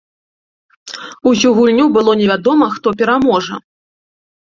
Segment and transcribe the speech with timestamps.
[1.31, 3.55] Усю гульню было невядома, хто пераможа.